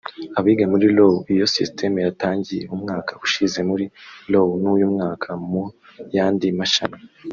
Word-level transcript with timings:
Abiga 0.39 0.63
muri 0.71 0.85
Law 0.97 1.13
iyo 1.33 1.45
system 1.55 1.93
yatangiye 2.05 2.63
umwaka 2.75 3.11
ushize 3.25 3.59
muri 3.69 3.85
Law 4.33 4.49
n’ 4.61 4.63
uyu 4.73 4.85
mwaka 4.93 5.29
mu 5.49 5.63
yandi 6.15 6.47
mashami" 6.59 6.99